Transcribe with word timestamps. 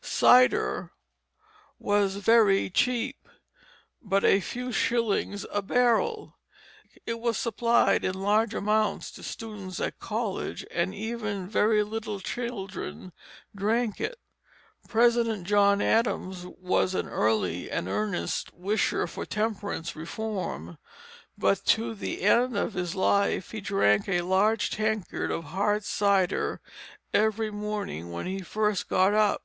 Cider 0.00 0.92
was 1.78 2.16
very 2.16 2.70
cheap; 2.70 3.28
but 4.02 4.24
a 4.24 4.40
few 4.40 4.72
shillings 4.72 5.44
a 5.52 5.62
barrel. 5.62 6.36
It 7.06 7.20
was 7.20 7.36
supplied 7.36 8.04
in 8.04 8.14
large 8.14 8.52
amounts 8.54 9.10
to 9.12 9.22
students 9.22 9.80
at 9.80 10.00
college, 10.00 10.64
and 10.72 10.94
even 10.94 11.48
very 11.48 11.82
little 11.82 12.18
children 12.20 13.12
drank 13.54 14.00
it. 14.00 14.18
President 14.88 15.46
John 15.46 15.80
Adams 15.82 16.46
was 16.46 16.94
an 16.94 17.08
early 17.08 17.70
and 17.70 17.88
earnest 17.88 18.52
wisher 18.52 19.06
for 19.06 19.26
temperance 19.26 19.94
reform; 19.96 20.78
but 21.36 21.64
to 21.66 21.94
the 21.94 22.22
end 22.22 22.56
of 22.56 22.74
his 22.74 22.94
life 22.94 23.50
he 23.52 23.60
drank 23.60 24.08
a 24.08 24.22
large 24.22 24.70
tankard 24.70 25.30
of 25.30 25.44
hard 25.44 25.84
cider 25.84 26.60
every 27.14 27.50
morning 27.52 28.10
when 28.12 28.26
he 28.26 28.40
first 28.40 28.88
got 28.88 29.14
up. 29.14 29.42